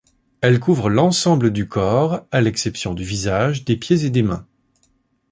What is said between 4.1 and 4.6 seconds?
mains.